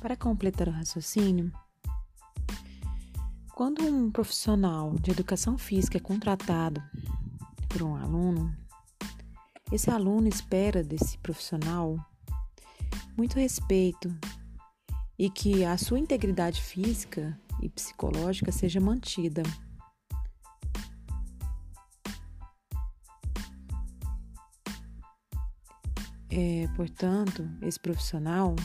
[0.00, 1.52] Para completar o raciocínio,
[3.54, 6.82] quando um profissional de educação física é contratado
[7.68, 8.56] por um aluno,
[9.70, 11.96] esse aluno espera desse profissional
[13.14, 14.10] muito respeito
[15.18, 19.42] e que a sua integridade física e psicológica seja mantida.
[26.30, 28.56] É, portanto, esse profissional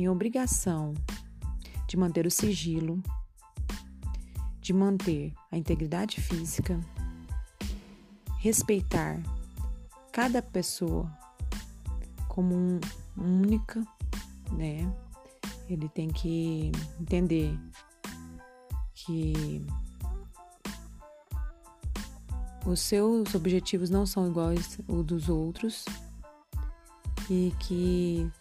[0.00, 0.94] tem a obrigação
[1.86, 3.02] de manter o sigilo,
[4.58, 6.80] de manter a integridade física,
[8.38, 9.22] respeitar
[10.10, 11.06] cada pessoa
[12.28, 12.80] como um,
[13.14, 13.86] única,
[14.52, 14.90] né?
[15.68, 17.54] Ele tem que entender
[18.94, 19.62] que
[22.64, 25.84] os seus objetivos não são iguais aos dos outros
[27.28, 28.32] e que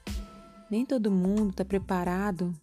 [0.70, 2.54] nem todo mundo está preparado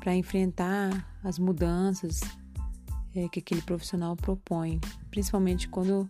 [0.00, 2.20] para enfrentar as mudanças
[3.14, 4.80] é, que aquele profissional propõe,
[5.10, 6.08] principalmente quando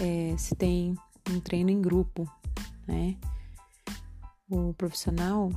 [0.00, 0.94] é, se tem
[1.30, 2.30] um treino em grupo,
[2.86, 3.16] né?
[4.48, 5.50] O profissional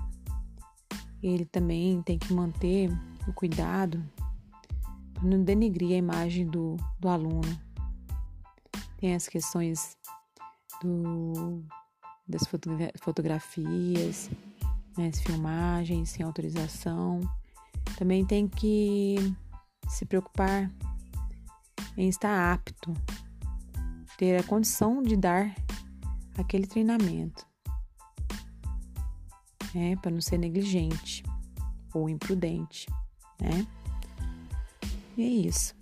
[1.21, 2.89] ele também tem que manter
[3.27, 4.03] o cuidado
[5.13, 7.59] para não denegrir a imagem do, do aluno.
[8.97, 9.97] Tem as questões
[10.81, 11.63] do,
[12.27, 12.43] das
[12.99, 14.29] fotografias,
[14.97, 17.21] né, as filmagens sem autorização.
[17.97, 19.15] Também tem que
[19.87, 20.71] se preocupar
[21.95, 22.93] em estar apto,
[24.17, 25.55] ter a condição de dar
[26.37, 27.45] aquele treinamento,
[29.73, 31.23] né, para não ser negligente
[31.93, 32.87] ou imprudente,
[33.39, 33.65] né?
[35.15, 35.76] E é isso.